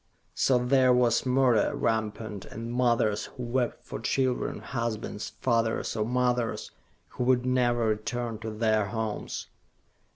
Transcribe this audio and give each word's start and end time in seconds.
So 0.33 0.57
there 0.57 0.91
was 0.91 1.27
murder 1.27 1.75
rampant, 1.75 2.45
and 2.45 2.73
mothers 2.73 3.25
who 3.25 3.43
wept 3.43 3.85
for 3.85 3.99
children, 3.99 4.57
husbands, 4.61 5.33
fathers 5.41 5.95
or 5.95 6.05
mothers, 6.05 6.71
who 7.09 7.23
would 7.25 7.45
never 7.45 7.85
return 7.89 8.39
to 8.39 8.49
their 8.49 8.87
homes. 8.87 9.45